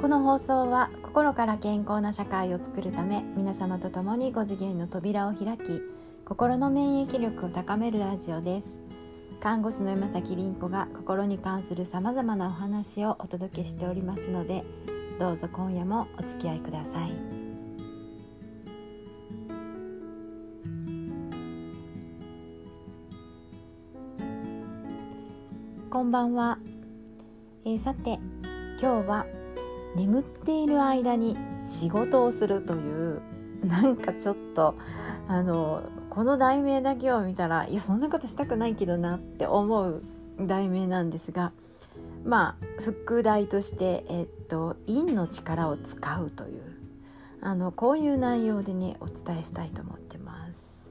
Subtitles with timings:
[0.00, 5.82] この放送は心から健康な社会を作るため皆様と共に5次元の扉を開き
[6.24, 8.78] 心の免疫力を高めるラジオです。
[9.40, 14.64] 看護師の山崎凛子が心に関するさまざまなお話をお届けしておりますので
[15.18, 17.12] どうぞ今夜もお付き合いください。
[25.90, 26.58] こんばんは、
[27.64, 28.20] えー、さて
[28.80, 29.26] 今日は
[29.98, 33.20] 眠っている間に仕事をするという
[33.64, 34.76] なんかちょっと
[35.26, 40.02] あのこの題名だけを見たらいやそんなことしたくないけどなって思う
[40.40, 41.52] 題名なんですが
[42.24, 46.62] まあ副題として「えっと、陰の力を使う」という
[47.40, 50.90] あのこういう内容でねお伝えしたいと思ってます。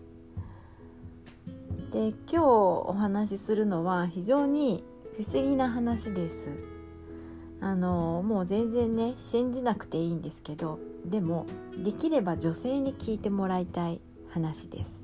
[1.91, 4.83] で今日お話しするのは非常に
[5.15, 6.76] 不思議な話です。
[7.59, 13.99] あのもう全然ね信じなくていいんですけどでもできれば女性に聞いてもらいたい
[14.29, 15.01] 話です、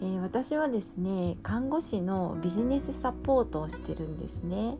[0.00, 4.76] えー、私はですね看護師のビジネスサポートをしてるんですね。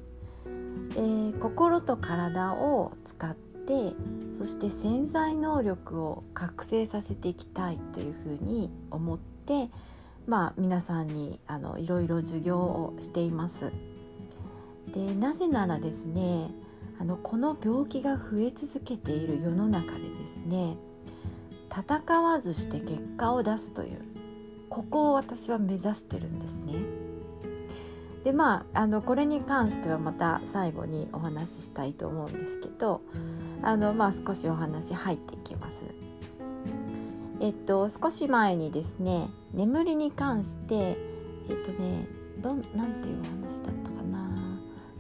[0.91, 3.93] で心と体を使って
[4.31, 9.69] そして潜在能力を覚醒させていきたいというふうに思って
[10.27, 13.73] まあ皆さんにあのいろいろ授業をしています。
[14.93, 16.51] でなぜならですね
[17.01, 20.77] あのこの病気が増え続けている世の中でですね
[21.71, 24.01] 戦わずして結果を出すという
[24.69, 26.75] ここを私は目指してるんですね。
[28.25, 33.01] でまああのこれに関してはまた最後にお話ししたいと思うんですけど
[33.63, 35.85] あの、まあ、少しお話入っていきます。
[37.41, 40.99] えっと少し前にですね眠りに関して
[41.49, 42.07] えっとね
[42.43, 44.20] どなんていうお話だったかな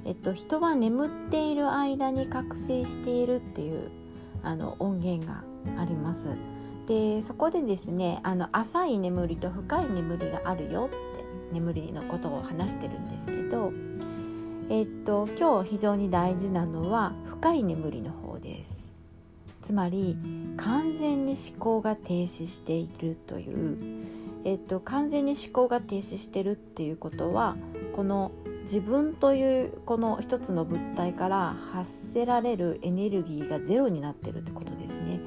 [0.04, 3.90] えっと、人は眠っている間に覚醒しているっていう
[4.42, 5.44] あの音源が
[5.78, 6.28] あります。
[6.86, 13.72] でそこでですねあの浅い眠りと深い眠りがあるよって眠りのことを話してるんですけど、
[14.68, 18.94] えっと、今日非常に大事なのは深い眠りの方です。
[19.60, 20.16] つまり
[20.56, 23.78] 完全に思考が停止しているという、
[24.44, 27.56] えっと、完全に思考が停止してるっていうことは
[27.92, 28.32] この
[28.70, 35.18] 自分というこの一つの物体から発せられるエネルギーがゼロになってるってことですね。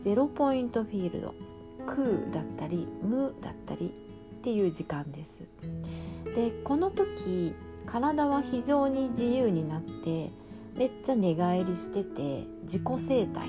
[0.00, 1.34] ゼロポイントフィールド
[1.86, 3.94] 空だったり無だったり
[4.38, 5.46] っていう時間です。
[6.34, 7.54] でこの時
[7.86, 10.32] 体は非常に自由になって
[10.76, 13.48] めっちゃ寝返りしてて自己生態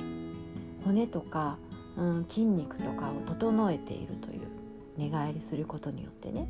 [0.83, 1.57] 骨とか、
[1.97, 4.41] うん、筋肉とかを整えているという
[4.95, 6.47] 寝返りすることによってね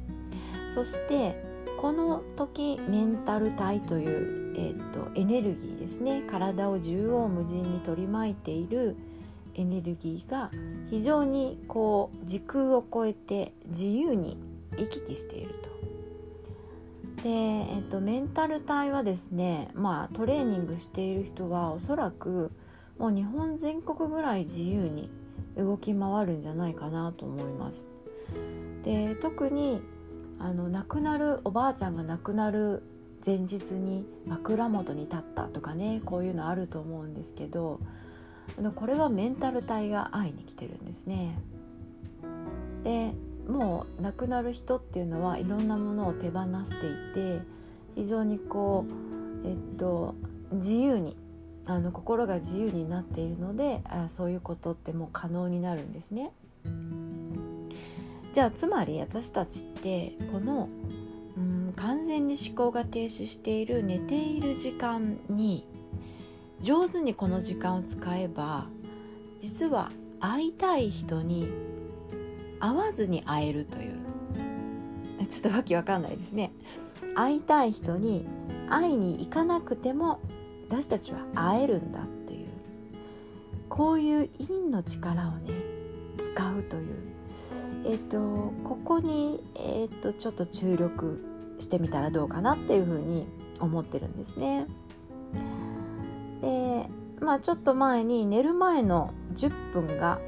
[0.67, 8.97] そしてこの時メンタル体という、えーと、エネルギーですね体を縦横無尽に取り巻いている
[9.55, 10.51] エネルギーが
[10.89, 14.37] 非常にこう時空を超えて自由に
[14.77, 15.69] 行き来していると。
[17.23, 22.51] で、えーと、メンタル体はですね、まあ、トレーニングしている人はおそらく
[22.97, 25.09] もう日本全国ぐらい自由に
[25.55, 27.87] 動き回るんじゃないかなと思います。
[28.83, 29.81] で特に
[30.39, 32.83] あの亡くなるおばあちゃんが亡くなる
[33.25, 37.79] 前日に枕元に立ったとかねこういうのあると思うんですけど
[38.75, 41.37] これはメンタル体が会いに来てるんですね。
[42.83, 43.13] で
[43.47, 47.41] もう亡くなる人っていうのはいろんなものを手放していて
[47.95, 48.85] 非常にこ
[49.43, 50.15] うえっと
[50.51, 51.17] 自由に
[51.65, 56.31] あの心が自由になっているのであそういうことってもう可能になるんですね。
[58.33, 60.69] じゃあつまり私たちってこの
[61.37, 65.65] うん完全に思考が停止している寝ている時間に
[66.61, 68.67] 上手にこの時間を使えば
[69.39, 71.47] 実は会いたい人に
[72.59, 73.99] 会わずに会えるという。
[75.29, 76.51] ちょっとわけわかんないですね。
[77.15, 78.25] 会いたい人に
[78.69, 80.19] 会いに行かなくても
[80.69, 82.47] 私たちは会えるんだっていう。
[83.69, 85.53] こういう陰の力をね
[86.17, 86.95] 使うという。
[87.85, 91.23] えっ、とここに、えっ、とちょっと注力
[91.59, 93.27] してみたらどうかなっていうふうに
[93.59, 94.67] 思ってるんですね。
[96.41, 96.87] で
[97.19, 100.19] まあちょっと前に寝る前の10分が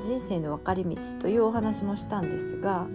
[0.00, 2.86] 人生の分かれ道というお話もしたんですが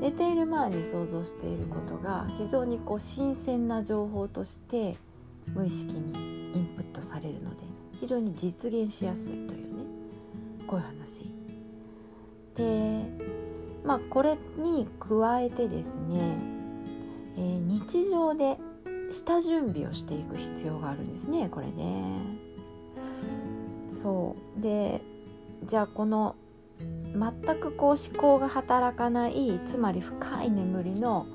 [0.00, 4.96] 寝ている前に想像していることが非常にこう新鮮な情報として
[5.54, 7.64] 無意識にインプットされるので
[8.00, 9.84] 非常に実現しやすいというね
[10.66, 11.26] こういう話。
[12.54, 13.04] で
[13.86, 16.38] まあ、これに加えてですね、
[17.36, 18.58] えー、日常で
[19.10, 22.20] 下準備をしていく必要があるんですねこれね。
[23.88, 25.00] そうで
[25.64, 26.34] じゃあこの
[27.14, 31.26] 全くこう思考が働かないつまり深い眠りの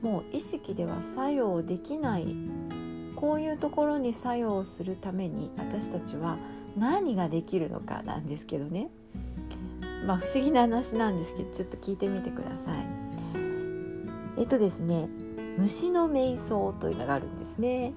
[0.00, 2.34] もう意識では作用できない
[3.16, 6.38] こういうところに作用するために私たちは
[6.76, 8.90] 何ができるのかなんですけどね
[10.06, 12.86] まあ不思議な話なんですけどちょっと聞いてみてください。
[14.38, 15.08] えっとですね
[15.58, 17.92] 虫の瞑想というのがあるんですね。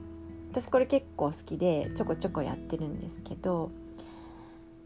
[0.51, 3.71] 私これ結構好きでちょこちょこやってるんですけど、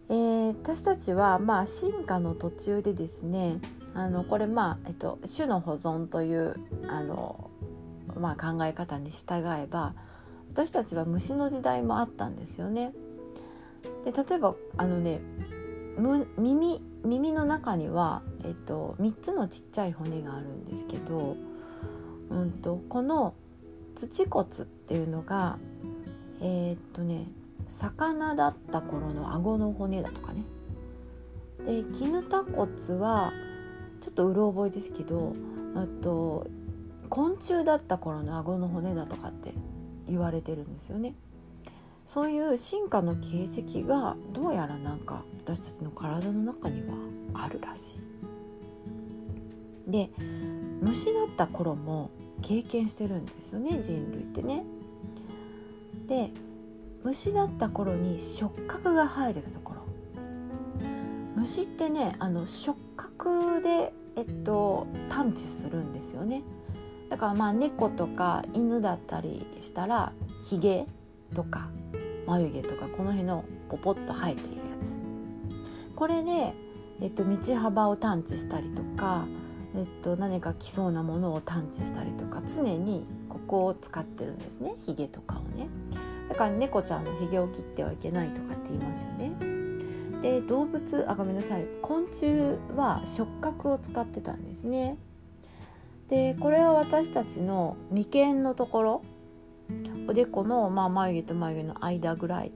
[0.10, 3.58] えー、私たちはまあ進化の途中でですね
[3.96, 6.56] あのこれまあ、えっと、種の保存という
[6.90, 7.50] あの、
[8.16, 9.96] まあ、考え方に従えば
[10.52, 12.94] 私たちは虫の時代もあったんですよね。
[14.04, 15.22] で例えばあのね
[16.38, 21.38] 耳耳の中には、えっと、3つのちっちゃい骨があるんですけど、
[22.30, 23.34] うんと、この
[23.96, 25.58] 土骨っていうのが
[26.42, 27.28] えー、っとね
[27.68, 30.44] 魚だった頃の顎の骨だとかね
[31.66, 32.70] で絹田骨
[33.00, 33.34] は
[34.02, 35.34] ちょっとうろ覚えですけど
[35.76, 36.48] あと
[37.10, 39.54] 昆虫だった頃の顎の骨だとかって
[40.08, 41.16] 言われてるんですよね。
[42.06, 46.96] そういう進化の形跡がどうやらなんか私たちの体の中には
[47.34, 48.00] あるらし
[49.88, 49.92] い。
[49.92, 50.10] で
[50.82, 52.10] 虫だった頃も
[52.42, 54.64] 経験してるんですよね人類ってね。
[56.08, 56.32] で
[57.04, 59.86] 虫だった頃に触覚が生えてたところ
[61.36, 66.44] 虫ってねあの触覚で、えっと、探知するんですよね。
[67.10, 70.14] だからまあ猫とか犬だったりしたら
[70.44, 70.88] ヒゲ
[71.36, 71.70] とか
[72.28, 75.00] 眉毛とかこの辺のポポッと生えているやつ。
[75.96, 76.54] これで、
[77.02, 79.26] えっと、道幅を探知したりとか、
[79.76, 84.76] えっと、何か来そうなものを探知したりとか常にここを使ってるんですね。
[84.86, 85.68] ヒゲとかをね。
[86.30, 89.32] だから猫ちゃんのヒゲを切ってはいけないとかって言いますよね。
[90.22, 91.66] で動物あごめんなさい。
[91.82, 94.98] 昆虫は触覚を使ってたんですね。
[96.08, 99.02] でこれは私たちの眉間のところ
[100.08, 102.52] おでこの、まあ、眉毛と眉毛の間ぐらい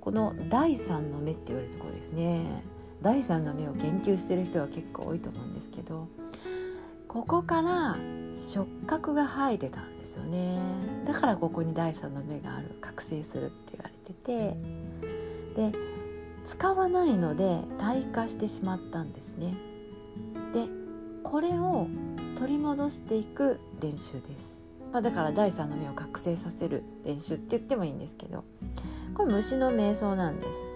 [0.00, 2.62] この第三の目って言われるところですね。
[3.02, 6.08] 第三の目を研究してる人は結構多いと思うんですけど
[7.06, 7.98] ここから
[8.34, 10.58] 触覚が生えてたんですよね。
[11.04, 14.56] だからここに第三の目がある覚醒するって言われてて。
[15.56, 15.72] で
[16.46, 19.52] 使わないので退化してしまったんですね。
[20.52, 20.68] で
[21.24, 21.88] これを
[22.38, 24.60] 取り戻していく練習です。
[24.96, 28.44] まあ、だから第三の目を覚醒させる練習って言ってもいいんですけど
[29.12, 30.66] これ虫の瞑想なんです。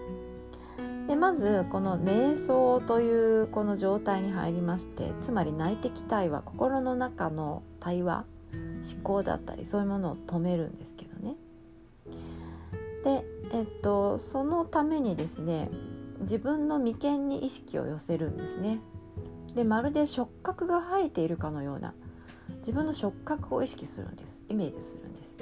[1.07, 8.25] でまずこの瞑想というこの状態に入りましてつまり内的対話心の中の対話
[8.93, 11.35] 思考だったりそういうものを止めるんですけどね。
[13.03, 15.67] で、えっと、そのためにですね
[16.19, 18.81] 自分の眉間に意識を寄せるんですね。
[19.55, 21.95] でまるで触覚が生えているかのような
[22.59, 24.45] 自分の触覚を意識するんです。
[24.49, 25.39] イメージするんです。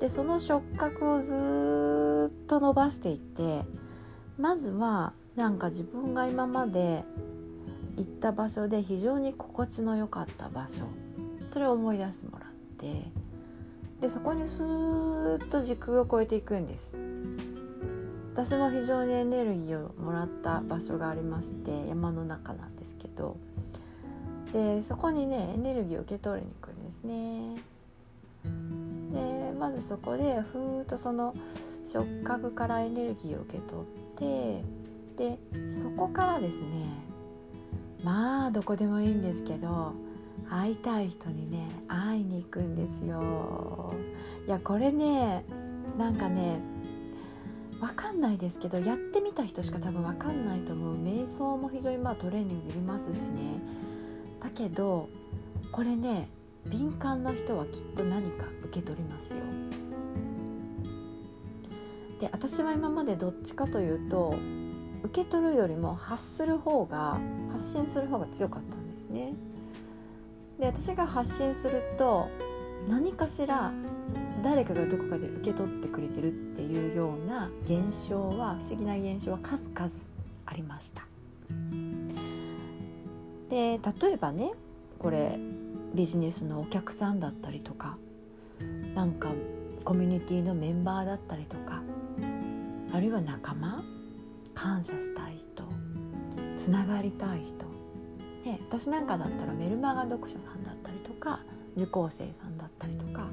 [0.00, 3.64] でその触覚をずっと伸ばしていって
[4.38, 7.04] まずはなんか自分が今まで
[7.96, 10.84] 行った場所で非常に心地の良かった場所
[11.50, 13.10] それを思い出してもらって
[14.00, 16.96] でそこにスーッと時空を超えていくんです。
[18.32, 23.36] 私も非常にエネルギーをもらった場所がありまして山の中なんですけど
[24.52, 27.56] でそこにねエネルギーを受け取りに行くんですね。
[29.12, 31.34] でまずそこでふーっとその
[31.84, 33.84] 触覚からエネルギーを受け取っ
[34.16, 34.64] て
[35.16, 36.66] でそこからですね
[38.02, 39.92] まあどこでもいいんですけど
[40.48, 43.94] 会いたい人にね会いに行くんですよ。
[44.46, 45.44] いやこれね
[45.98, 46.60] なんかね
[47.80, 53.60] 分かんないですけどやってみた人しか多分分かんないと思う瞑想も非常にまあトレーニングいりますしね
[54.40, 55.08] だけど
[55.72, 56.28] これね
[56.66, 59.40] 敏感な人はきっと何か受け取りますよ。
[62.18, 64.36] で私は今までどっちかというと
[65.02, 67.18] 受け取るよりも発する方が
[67.50, 69.32] 発信する方が強かったんですね。
[70.58, 72.28] で私が発信すると
[72.88, 73.72] 何かしら
[74.42, 79.90] 誰かがどこかで受け取ってくれてるっていうような現象は不思議な現象は数々
[80.46, 81.06] ありました。
[83.50, 84.52] で例えばね
[84.98, 85.38] これ
[85.94, 87.98] ビジネスのお客さんだったりとか
[88.94, 89.32] なんか
[89.84, 91.82] コミュニティのメンバーだったりとか
[92.92, 93.82] あるいは仲間
[94.54, 95.64] 感謝したい人
[96.56, 97.66] つながりたい人、
[98.44, 101.40] ね、私なんかだったらメルマガ読者さんだったりとか
[101.76, 103.28] 受講生さんだったりとか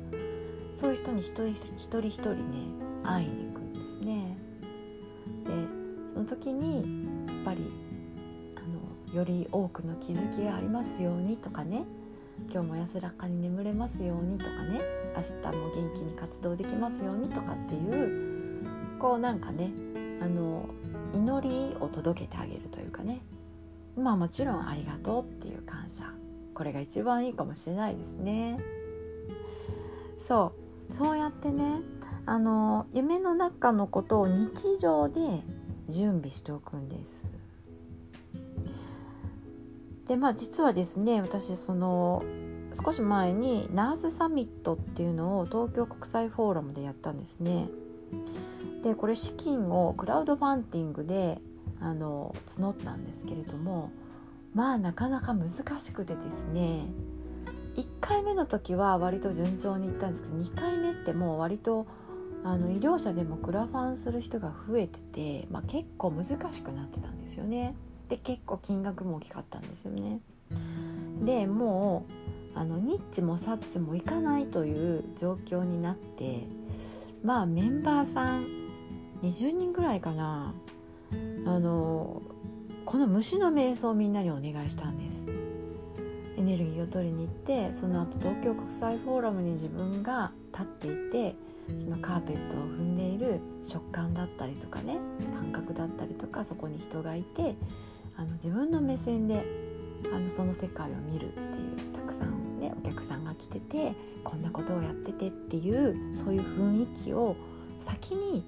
[0.73, 2.57] そういう人に一人一人一人ね
[3.03, 4.37] 会いに行くんですね。
[5.45, 5.51] で
[6.11, 7.71] その時にやっぱり
[9.13, 11.85] より多くの気づきがありますようにとかね。
[12.51, 14.81] 今日も安らかに眠れますようにとかね。
[15.15, 18.65] 明日も元気に活動できますようにとかっていう
[18.99, 19.71] こうなんかね
[20.21, 20.69] あの
[21.13, 23.21] 祈りを届けてあげるというかね。
[23.97, 26.05] まあもちろんありがとうっていう感謝。
[26.53, 28.57] これが一番いいかもしれないですね。
[30.17, 30.53] そ
[30.89, 30.93] う。
[30.93, 31.81] そうやってね
[32.25, 35.43] あの夢の中のことを日常で
[35.87, 37.27] 準備しておくんです。
[40.07, 42.23] でまあ実はですね私その
[42.73, 47.69] 少し前にナースサミットっていうのを東京国際フォーラムでやったんですね。
[48.83, 51.39] でこれ資金をクラウドファンディングで
[51.79, 53.91] あの募ったんですけれども
[54.53, 56.85] まあなかなか難しくてですね
[57.75, 61.85] 1回目の時は割と順調にいったんですけど2回目ってもう割と
[62.43, 67.75] あの医療者でもクラファンする人が増えてて、まあ、結構難しくなってたんですよね。
[68.07, 70.19] で結構金額も大きかったんですよね。
[71.21, 72.05] でも
[72.55, 76.47] うあのニッチもサッチもいかないという状況になって
[77.23, 78.45] まあメンバーさん
[79.21, 80.53] 20人ぐらいかな
[81.45, 82.21] あの
[82.85, 85.27] この虫の瞑想をみんなにお願いしたんです
[86.37, 91.35] エネルギーを取りに行ってその後東京国際フォーラムに自分が立っていて
[91.75, 94.97] そのカーペットを踏んでいる食感だったりとかね
[95.33, 97.55] 感覚だったりとかそこに人がいて
[98.17, 99.45] あの自分の目線で
[100.13, 101.41] あのその世界を見るってい
[101.73, 103.93] うたくさんねお客さんが来てて
[104.23, 107.35] こんなことをやっててっていうそういう雰囲気を
[107.77, 108.43] 先に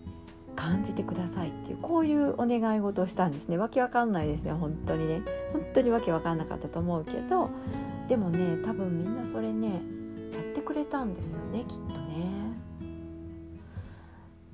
[0.56, 5.22] 感じてくださいっていうこういうお願い事をしたんですねわけわかんないですね本当にね
[5.54, 7.50] 本当にわけわかんなかったと思うけど
[8.08, 9.82] でもね多分みんなそれね
[10.34, 12.30] やってくれたんですよねきっとね。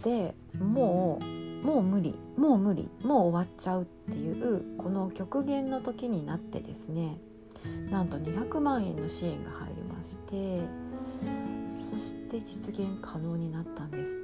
[0.04, 7.18] でもうもう無理もう無理もう終わっちゃうっていうこの極限の時になってですね
[7.90, 10.62] なんと200万円の支援が入りまして
[11.68, 14.24] そして実現可能になったんです。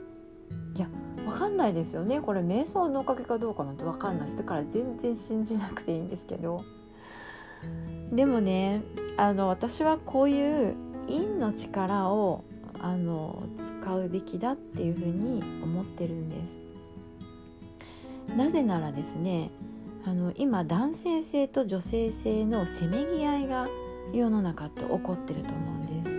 [0.75, 2.21] いや分かんないですよね。
[2.21, 6.63] これ瞑想のおかげかどうかなんて分かんないだから全然信じなくていいんですけど。
[8.11, 8.83] でもね
[9.17, 10.75] あの私はこういう
[11.07, 12.43] 陰の力を
[12.79, 13.43] あの
[13.79, 16.61] 使うべきだっていうふうに思ってるんです。
[18.35, 19.51] なぜならですね
[20.05, 23.67] あの今男性性と女性性のせめぎ合いが
[24.13, 26.09] 世の中って起こってると思うんです、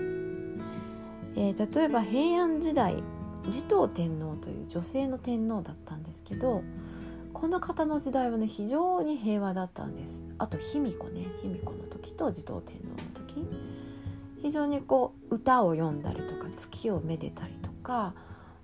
[1.37, 3.03] えー、例えば平安時代
[3.49, 6.63] 持統天皇という女性の天皇だったんですけど
[7.33, 10.25] この方の時代はね非常に平和だったんです。
[10.39, 13.47] あと卑弥呼ね卑弥呼の時と持統天皇の時。
[14.43, 18.13] 非常にこう歌を読んだりとか月をめでたりとか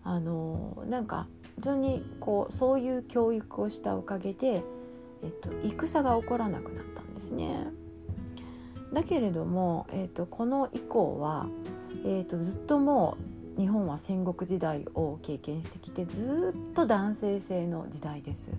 [0.02, 1.28] あのなんか
[1.58, 4.62] 非常にこうそういう教育をしたおかげで、
[5.24, 7.66] えっと、戦が起こらなくなったんですね。
[8.92, 11.48] だけれども、えっと、この以降は、
[12.06, 13.18] えっと、ずっとも
[13.56, 18.52] う日本は戦国時代を経験してきてずっと男性性の時代です。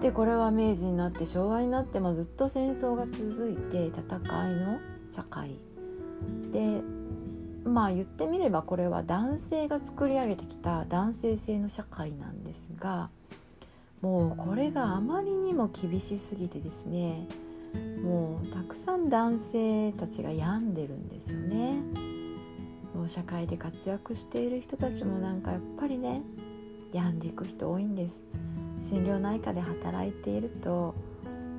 [0.00, 5.58] でこれは明治になって昭和になってもずっと戦争が続いて戦いの社会
[6.52, 6.82] で
[7.66, 13.10] まあ言ってみればこれは男性が作り上げてきた男性性の社会なんですが
[14.00, 17.26] もうこれがあまりにも厳しすぎてですね
[18.02, 21.74] もうたくさん男性たちが病んでるんですよね。
[22.94, 26.22] もう社会で活躍している人たちもなんかやっぱりね
[26.92, 28.22] 病んでいく人多いんです。
[28.80, 30.94] 心療内科で働いていると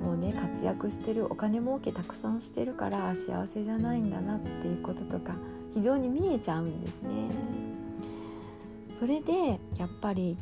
[0.02, 5.34] もうね活躍してるお金儲けたくさんしてるから幸せじゃないんだなっていうこととか
[5.74, 7.30] 非常に見えちゃうんですね。
[8.92, 10.36] それでやっぱり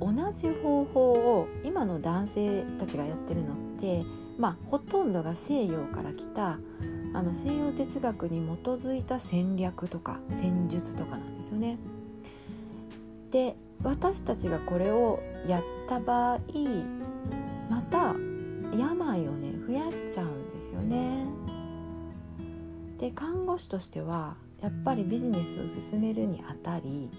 [0.00, 4.04] 同じ方法を今の男性たちがやってるのって
[4.38, 6.58] まあほとんどが西洋から来た
[7.14, 11.78] あの西洋哲学に基づいた戦略とか戦術とかなんですよね。
[13.30, 16.40] で私たちがこれをやった場合
[17.68, 18.14] また
[18.76, 21.26] 病をね増やしちゃうんですよね。
[22.98, 27.10] で看護師としてはやっぱりビジネスを進めるにあたり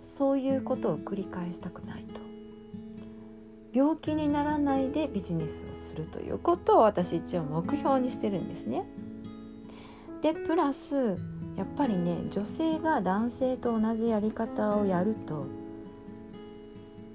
[0.00, 2.20] そういうことを繰り返したくないと
[3.72, 8.84] 病気にならないでビジネスをするということを私一応目標にしてるんですね。
[10.22, 11.18] でプラス
[11.56, 15.46] やっぱりね女性が男性と同じやり方をやると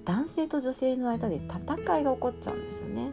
[0.05, 3.11] 男性と女性の間で戦いが起こっちゃうんですよね。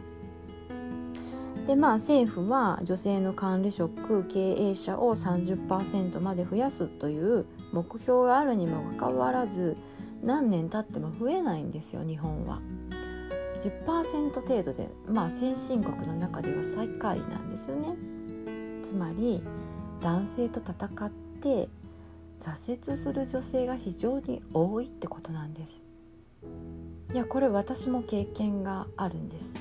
[1.66, 9.76] でまあ政府は女性の管理職経営者を30%まで増やすという目標があるにもかかわらず
[10.22, 12.60] 何年経っても増えないんですよ日本は。
[13.60, 17.94] 10%程度でまあ先進国の中では最下位なんですよね。
[18.82, 19.42] つまり
[20.00, 21.68] 男性と戦って
[22.40, 25.84] 挫折する女性が非常に多いってことなんです
[27.12, 29.54] いやこれ私も経験があるんです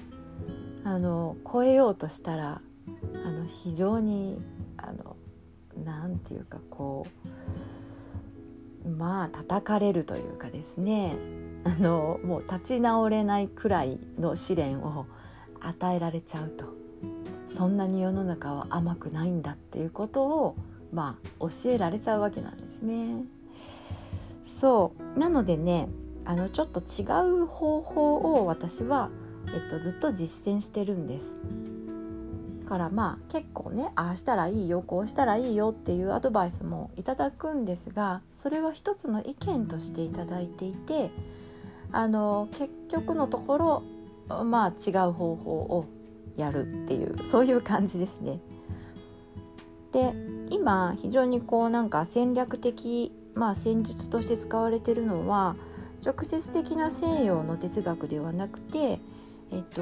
[0.84, 2.62] あの超えようとしたら
[3.26, 4.42] あの非常に
[4.78, 5.16] あの
[5.84, 7.06] なんていうかこ
[8.86, 11.16] うまあ叩かれるというかですね。
[11.66, 15.06] あのもう立ち直れないくらいの試練を
[15.60, 16.74] 与えられちゃうと。
[17.46, 20.56] そんなに世の中は甘くないんだっていうことを
[20.94, 23.24] まあ教えられちゃうわけなんですね。
[24.44, 25.20] そう。
[25.20, 25.90] なのでね
[26.26, 27.06] あのちょっと違
[27.42, 29.10] う方法を私は、
[29.54, 31.40] えっと、ずっと実践してるんです。
[32.64, 41.10] だからまあ結構ねああしたらいいよこうしたらいいよっていうアドバイスもいただくんですがそれは一つの意見としていただいていて
[41.92, 43.82] あの結局のとこ
[44.28, 45.86] ろまあ違う方法を
[46.38, 48.40] やるっていうそういう感じですね。
[49.92, 50.14] で
[50.52, 55.56] 今非常にこうなんか戦略的、まあ、戦術として使われてるのは
[56.06, 59.00] 直接的な西洋の哲学ではなくて
[59.52, 59.82] 「えっと、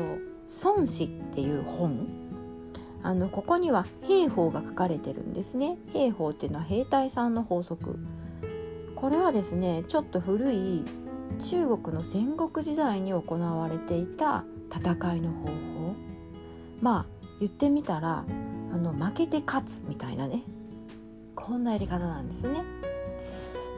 [0.65, 2.07] 孫子」っていう本
[3.03, 5.77] あのここには兵法が書かれてるんですね。
[5.93, 7.95] 兵法っていうのは兵隊さんの法則。
[8.95, 10.83] これはですねちょっと古い
[11.39, 14.43] 中国の戦国時代に行われていた
[14.73, 15.51] 戦いの方法
[16.81, 17.05] まあ
[17.39, 18.25] 言ってみたら
[18.73, 20.41] あの負けて勝つみたいなね
[21.35, 22.63] こんなやり方なんですよね。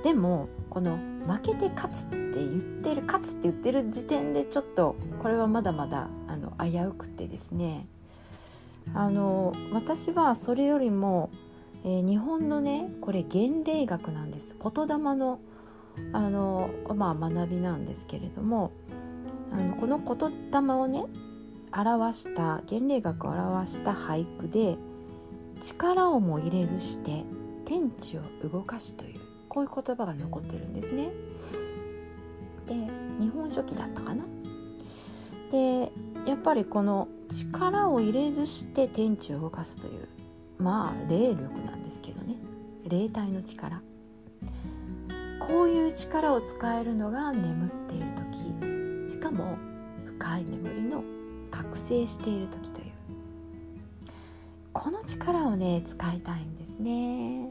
[0.04, 0.98] でもこの
[1.28, 7.88] 負けて勝つって言ってる勝つって言ってる時点でちょっとこれはまだまだあの危うくてですね。
[8.94, 11.30] あの私はそれよりも、
[11.84, 14.56] えー、日本のねこれ原例学なんです。
[14.60, 15.40] 言霊の
[16.14, 18.72] あの、まあ、学びなんですけれども
[19.52, 21.04] あのこの言霊をね
[21.72, 24.78] 表した原例学を表した俳句で
[25.62, 27.26] 力をも入れずして
[27.66, 29.19] 天地を動かしという
[29.50, 31.10] こういう言葉が残ってるんですね。
[32.68, 32.76] で
[33.20, 34.24] 日本書紀だったかな？
[35.52, 35.92] で
[36.28, 40.08] やっぱりこの力を入れずして天地を動かすという
[40.60, 42.36] まあ霊力なんですけどね。
[42.88, 43.82] 霊体の力。
[45.40, 49.12] こういう力を使えるのが眠っている時。
[49.12, 49.58] しかも
[50.06, 51.04] 深い眠りの
[51.50, 52.92] 覚醒している時という。
[54.72, 57.50] この力をね使いたいんですね。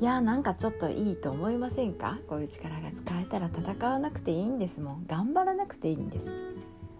[0.00, 2.18] いやなんかちょっといいと思いませんか？
[2.26, 5.06] こういう力が使えたら戦わなくていいんですもん。
[5.06, 6.32] 頑張らなくていいんです。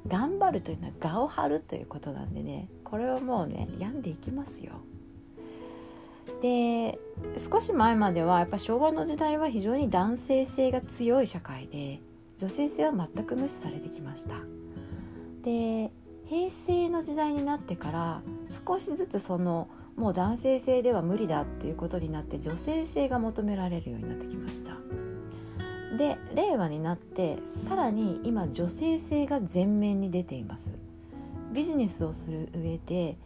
[0.07, 2.69] 頑張るというのは我を張るということなんでね。
[2.85, 4.73] これはもうね病んでいきますよ。
[6.41, 6.99] で
[7.39, 12.01] 少し前まではやっぱ昭和の時代は非常に男性性が強い社会で
[12.37, 14.37] 女性性は全く無視されてきました。
[15.43, 15.91] で
[16.27, 18.23] 平成の時代になってから
[18.67, 24.77] 少しずつそのもう男性性では無理だっていうことになって女性性が求められるようになってきました。
[25.97, 30.77] で令和になってさらに今女性性が前面に出ています。
[31.53, 33.19] ビジネスをする上で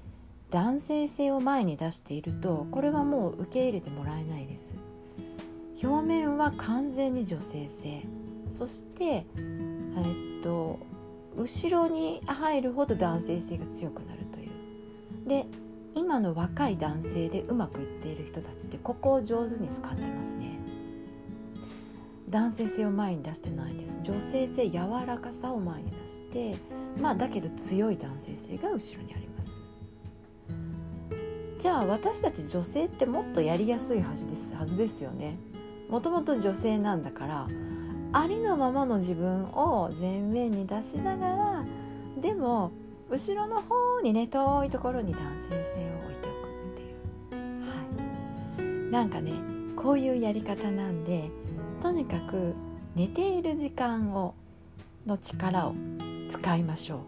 [0.50, 4.74] 男性性を前に出しているとこれはもう受け入れてもらえないです。
[5.82, 8.02] 表面は完全に女性性。
[8.48, 9.26] そしてえ
[10.40, 10.78] っと
[11.36, 14.48] 後ろに入るほど男性性が強くなるという。
[15.28, 15.46] で
[15.96, 20.58] 今の若い男性でうまくいっている人たちってここを上手に使ってますね。
[22.28, 24.00] 男性性を前に出してないんです。
[24.02, 26.56] 女性性柔らかさを前に出して
[27.00, 29.62] まあだけど強い男性性が後ろにあります。
[31.58, 35.38] じゃあ私たち女性ってもっとやりやすいはずですはずですよね。
[35.88, 37.48] もともと女性なんだから
[38.12, 41.64] ありのままの自分を前面に出しながら
[42.20, 42.72] でも
[43.08, 45.62] 後ろの方にね遠いところに男性性を
[46.04, 47.64] 置いておくっていう。
[47.64, 48.90] はい。
[48.90, 49.32] なんかね
[49.76, 51.30] こういうやり方なんで
[51.80, 52.54] とにかく
[52.94, 54.34] 寝ている時間を
[55.06, 55.74] の力を
[56.28, 56.98] 使いましょう。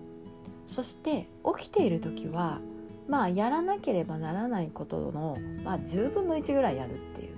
[0.67, 2.61] そして起きている時は
[3.09, 7.37] まあやらなければならないことの、まあ、10分の1ぐらいやるっていう。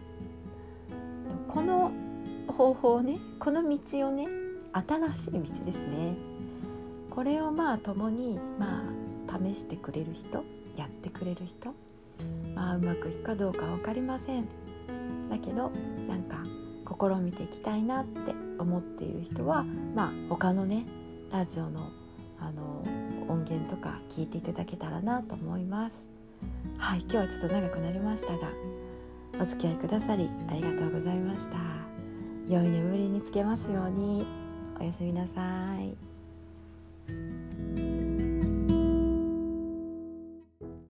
[1.47, 1.93] この
[2.49, 4.27] 方法をねこの道をね
[4.73, 6.15] 新しい道ですね。
[7.09, 9.00] これをまあ共にまあ
[9.45, 10.45] 試してくれる人
[10.77, 11.75] やってくれる人
[12.55, 14.47] まあうまくいくかどうか分かりません。
[15.31, 15.71] だけど
[16.09, 16.45] なんか
[16.85, 19.65] 試みていきたいなって思っている人は
[19.95, 20.85] まあ他のね
[21.31, 21.91] ラジオの
[22.41, 22.83] あの
[23.29, 26.09] 音源とか聞いていただけたらなと思います。
[26.79, 28.49] はい今日はちょっと長くなりましたが
[29.41, 31.59] お付き合いくださりありがとうございました。
[32.49, 34.27] 良い眠りにつけますように。
[34.81, 35.41] おやすみなさ
[35.79, 35.95] い。